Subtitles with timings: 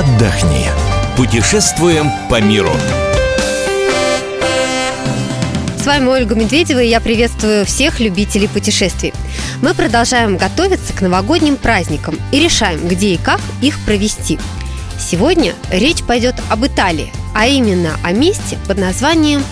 [0.00, 0.66] отдохни.
[1.14, 2.72] Путешествуем по миру.
[5.76, 9.12] С вами Ольга Медведева, и я приветствую всех любителей путешествий.
[9.60, 14.38] Мы продолжаем готовиться к новогодним праздникам и решаем, где и как их провести.
[14.98, 19.44] Сегодня речь пойдет об Италии, а именно о месте под названием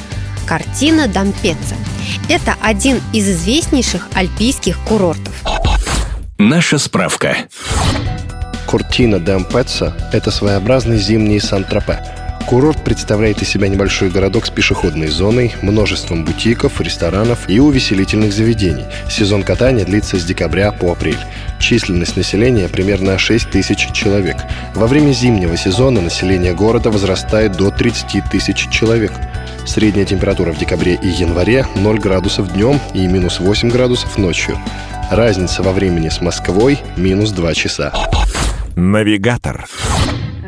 [0.46, 1.74] Картина Дампеца.
[2.30, 5.34] Это один из известнейших альпийских курортов.
[6.38, 7.36] Наша справка.
[8.68, 12.00] Кортина Дампеца– это своеобразный зимний Сан-Тропе–
[12.48, 18.86] Курорт представляет из себя небольшой городок с пешеходной зоной, множеством бутиков, ресторанов и увеселительных заведений.
[19.10, 21.18] Сезон катания длится с декабря по апрель.
[21.58, 24.38] Численность населения примерно 6 тысяч человек.
[24.74, 29.12] Во время зимнего сезона население города возрастает до 30 тысяч человек.
[29.66, 34.58] Средняя температура в декабре и январе 0 градусов днем и минус 8 градусов ночью.
[35.10, 37.92] Разница во времени с Москвой– минус 2 часа.
[38.76, 39.66] Навигатор.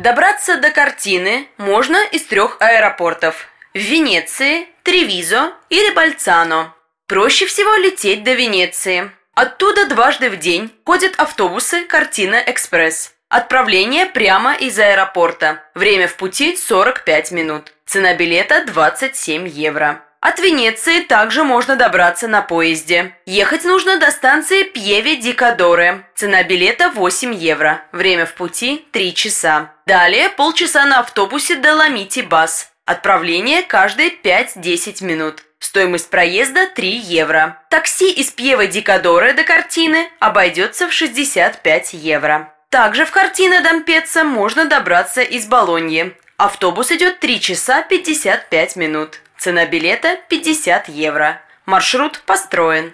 [0.03, 6.73] Добраться до картины можно из трех аэропортов– в Венеции, Тревизо или Бальцано.
[7.07, 9.11] Проще всего лететь до Венеции.
[9.33, 13.13] Оттуда дважды в день ходят автобусы «Картина Экспресс».
[13.29, 15.63] Отправление прямо из аэропорта.
[15.73, 17.73] Время в пути 45 минут.
[17.85, 20.03] Цена билета 27 евро.
[20.21, 23.15] От Венеции также можно добраться на поезде.
[23.25, 26.05] Ехать нужно до станции Пьеве ди Кадоре.
[26.13, 27.81] Цена билета 8 евро.
[27.91, 29.71] Время в пути 3 часа.
[29.87, 32.69] Далее полчаса на автобусе до Ламити Бас.
[32.85, 35.43] Отправление каждые 5-10 минут.
[35.57, 37.59] Стоимость проезда 3 евро.
[37.71, 42.53] Такси из Пьева ди Кадоре до картины обойдется в 65 евро.
[42.69, 46.15] Также в картина Дампеца можно добраться из Болоньи.
[46.37, 49.19] Автобус идет 3 часа 55 минут.
[49.43, 51.41] Цена билета 50 евро.
[51.65, 52.93] Маршрут построен.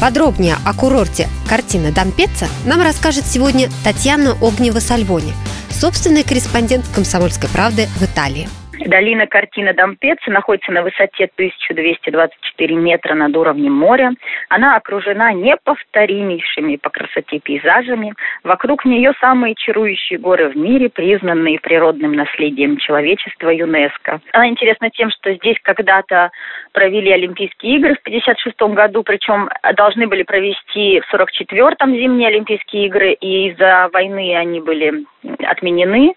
[0.00, 5.34] Подробнее о курорте «Картина Дампеца» нам расскажет сегодня Татьяна Огнева-Сальвони,
[5.70, 8.48] собственный корреспондент «Комсомольской правды» в Италии.
[8.86, 14.12] Долина картина Дампеца находится на высоте 1224 метра над уровнем моря.
[14.48, 18.14] Она окружена неповторимейшими по красоте пейзажами.
[18.42, 24.20] Вокруг нее самые чарующие горы в мире, признанные природным наследием человечества ЮНЕСКо.
[24.32, 26.30] Она интересна тем, что здесь когда-то
[26.72, 33.12] провели Олимпийские игры в 1956 году, причем должны были провести в 1944-м зимние Олимпийские игры,
[33.12, 35.04] и из-за войны они были
[35.44, 36.14] отменены.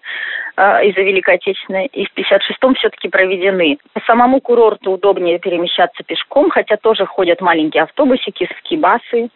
[0.58, 3.76] А, из-за Великой Отечественной, и в 56-м все-таки проведены.
[3.92, 9.28] По самому курорту удобнее перемещаться пешком, хотя тоже ходят маленькие автобусики, скибасы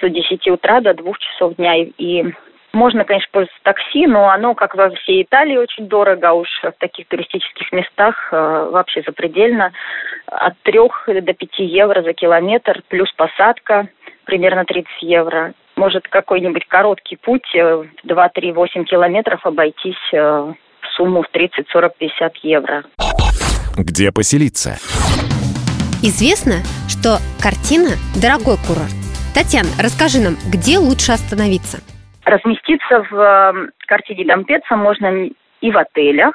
[0.00, 1.74] с 10 утра до 2 часов дня.
[1.98, 2.24] И
[2.72, 6.72] можно, конечно, пользоваться такси, но оно, как во всей Италии, очень дорого, а уж в
[6.78, 9.72] таких туристических местах э, вообще запредельно.
[10.26, 13.88] От 3 до 5 евро за километр, плюс посадка
[14.24, 21.28] примерно 30 евро может какой-нибудь короткий путь, 2-3-8 э, километров обойтись э, в сумму в
[21.28, 22.84] 30, 40, 50 евро.
[23.76, 24.78] Где поселиться?
[26.02, 28.94] Известно, что картина– дорогой курорт.
[29.34, 31.78] Татьяна, расскажи нам, где лучше остановиться?
[32.24, 35.28] Разместиться в э, картине Дампеца можно
[35.60, 36.34] и в отелях,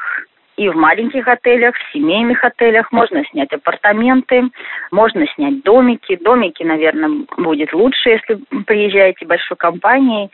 [0.59, 2.91] и в маленьких отелях, в семейных отелях.
[2.91, 4.43] Можно снять апартаменты,
[4.91, 6.17] можно снять домики.
[6.17, 10.29] Домики, наверное, будет лучше, если приезжаете большой компанией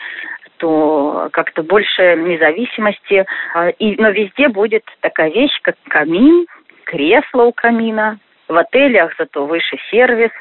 [0.58, 3.26] то как-то больше независимости.
[3.54, 6.48] А, и, но везде будет такая вещь, как камин,
[6.86, 10.32] кресло у камина, в отелях, зато выше сервис.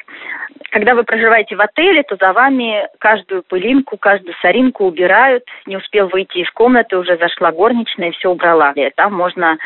[0.71, 5.45] Когда вы проживаете в отеле, то за вами каждую пылинку, каждую соринку убирают.
[5.67, 8.73] Не успел выйти из комнаты, уже зашла горничная и все убрала.
[8.75, 9.57] И там можно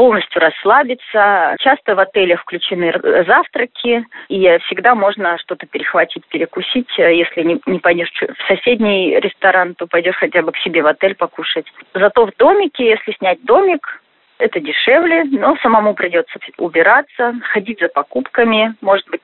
[0.00, 1.56] полностью расслабиться.
[1.58, 2.90] Часто в отелях включены
[3.26, 6.88] завтраки, и всегда можно что-то перехватить, перекусить.
[6.96, 11.14] Если не, не пойдешь в соседний ресторан, то пойдешь хотя бы к себе в отель
[11.14, 11.66] покушать.
[11.92, 13.99] Зато в домике, если снять домик,
[14.40, 19.22] это дешевле, но самому придется убираться, ходить за покупками, может быть,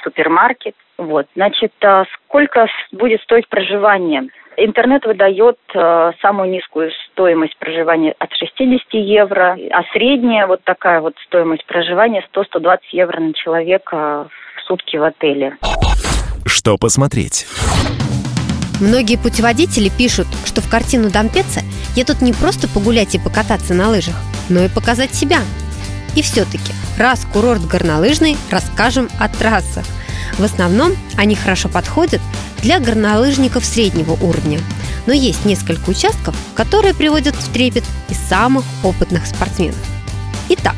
[0.00, 0.74] в супермаркет.
[0.98, 4.28] Вот, значит, а сколько будет стоить проживание?
[4.56, 11.14] Интернет выдает э, самую низкую стоимость проживания от 60 евро, а средняя вот такая вот
[11.26, 15.58] стоимость проживания 100-120 евро на человека в сутки в отеле.
[16.46, 17.46] Что посмотреть?
[18.80, 21.60] Многие путеводители пишут, что в картину Дампеца
[21.94, 24.14] едут не просто погулять и покататься на лыжах,
[24.48, 25.40] но и показать себя.
[26.14, 29.84] И все-таки, раз курорт горнолыжный, расскажем о трассах.
[30.38, 32.20] В основном они хорошо подходят
[32.62, 34.60] для горнолыжников среднего уровня.
[35.06, 39.78] Но есть несколько участков, которые приводят в трепет и самых опытных спортсменов.
[40.48, 40.76] Итак,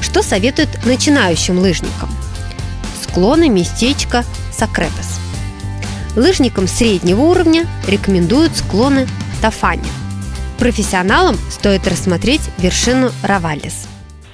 [0.00, 2.10] что советуют начинающим лыжникам?
[3.02, 5.20] Склоны местечка Сакрепес.
[6.16, 9.06] Лыжникам среднего уровня рекомендуют склоны
[9.40, 9.90] Тафани–
[10.58, 13.86] Профессионалам стоит рассмотреть вершину Равалис.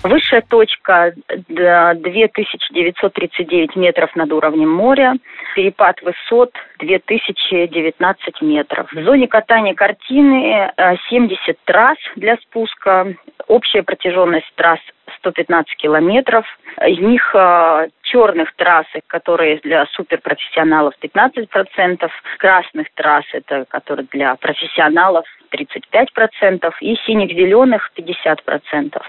[0.02, 1.14] Высшая точка
[1.48, 5.14] 2939 метров над уровнем моря,
[5.54, 6.50] перепад высот
[6.80, 8.92] 2019 метров.
[8.92, 10.72] В зоне катания картины
[11.08, 13.14] 70 э, трасс для спуска,
[13.46, 14.80] общая протяженность трасс
[15.18, 16.46] 115 километров.
[16.84, 25.26] Из них э, черных трасс, которые для суперпрофессионалов 15%, красных трасс, это которые для профессионалов
[25.52, 29.00] 35%, и синих-зеленых 50%.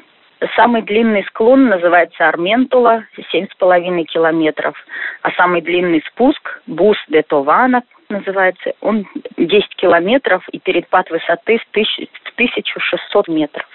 [0.56, 4.76] Самый длинный склон называется Арментула, 7,5 километров.
[5.22, 9.08] А самый длинный спуск, Бус де Тована, называется, он
[9.38, 13.66] 10 километров и перепад высоты в 1600 метров.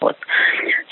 [0.00, 0.16] Вот.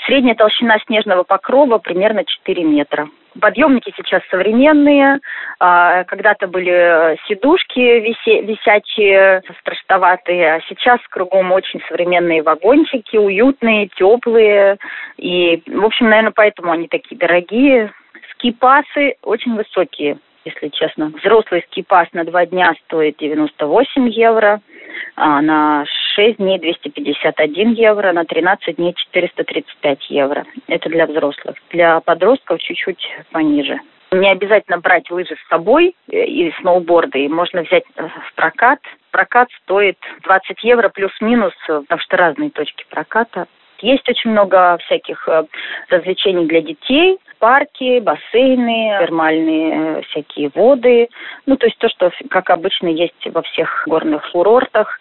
[0.05, 3.07] Средняя толщина снежного покрова примерно 4 метра.
[3.39, 5.19] Подъемники сейчас современные.
[5.59, 10.55] А, когда-то были сидушки висячие, страшноватые.
[10.55, 14.77] А сейчас кругом очень современные вагончики, уютные, теплые.
[15.17, 17.91] И, в общем, наверное, поэтому они такие дорогие.
[18.33, 21.11] Ски-пасы очень высокие, если честно.
[21.21, 24.61] Взрослый ски-пас на два дня стоит 98 евро
[25.15, 25.85] а на
[26.17, 30.45] 6 дней 251 евро, на 13 дней 435 евро.
[30.67, 31.55] Это для взрослых.
[31.69, 33.79] Для подростков чуть-чуть пониже.
[34.11, 37.29] Не обязательно брать лыжи с собой э, и сноуборды.
[37.29, 38.79] Можно взять э, в прокат.
[39.11, 43.45] Прокат стоит 20 евро плюс-минус, э, потому что разные точки проката.
[43.79, 45.29] Есть очень много всяких
[45.89, 51.07] развлечений для детей парки, бассейны, термальные э, всякие воды.
[51.45, 54.99] Ну, то есть то, что, как обычно, есть во всех горных курортах.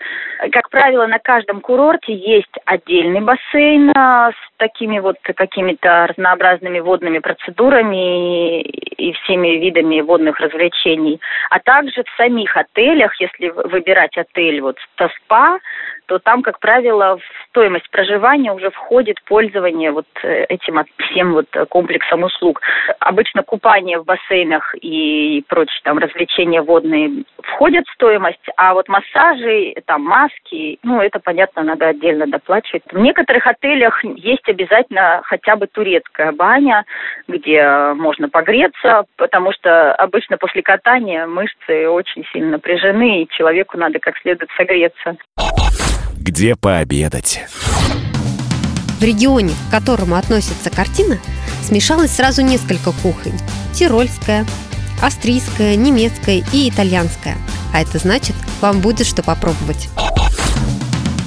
[0.53, 7.19] Как правило, на каждом курорте есть отдельный бассейн а, с такими вот какими-то разнообразными водными
[7.19, 11.21] процедурами и, всеми видами водных развлечений.
[11.51, 15.59] А также в самих отелях, если выбирать отель вот с спа,
[16.07, 21.49] то там, как правило, в стоимость проживания уже входит пользование вот э, этим всем вот
[21.69, 22.61] комплексом услуг.
[23.01, 29.75] Обычно купание в бассейнах и прочие там развлечения водные входят в стоимость, а вот массажи,
[29.87, 32.83] там маски, ну это понятно, надо отдельно доплачивать.
[32.91, 36.85] В некоторых отелях есть обязательно хотя бы турецкая баня,
[37.29, 43.99] где можно погреться, потому что обычно после катания мышцы очень сильно напряжены, и человеку надо
[43.99, 45.17] как следует согреться
[46.27, 47.41] где пообедать.
[48.99, 51.19] В регионе, к которому относится картина,
[51.67, 53.35] смешалось сразу несколько кухонь.
[53.75, 54.45] Тирольская,
[55.03, 57.35] австрийская, немецкая и итальянская.
[57.75, 59.91] А это значит, вам будет что попробовать.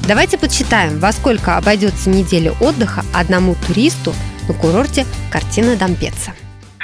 [0.07, 4.12] Давайте подсчитаем, во сколько обойдется неделя отдыха одному туристу
[4.47, 6.31] на курорте картина Дампеца.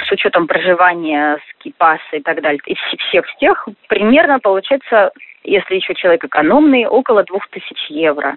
[0.06, 2.74] С учетом проживания, скипаса и так далее, и
[3.10, 5.10] всех-всех, примерно получается
[5.46, 8.34] если еще человек экономный, около 2000 евро.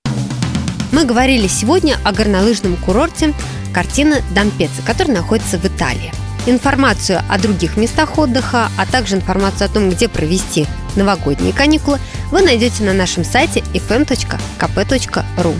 [0.91, 3.33] Мы говорили сегодня о горнолыжном курорте
[3.73, 6.11] картина Дампеца, который находится в Италии.
[6.45, 10.65] Информацию о других местах отдыха, а также информацию о том, где провести
[10.95, 11.99] новогодние каникулы,
[12.31, 15.55] вы найдете на нашем сайте fm.kp.ru.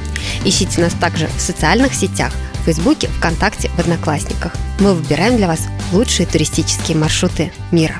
[0.45, 4.53] Ищите нас также в социальных сетях– в Фейсбуке, ВКонтакте, в Одноклассниках.
[4.79, 7.99] Мы выбираем для вас лучшие туристические маршруты мира.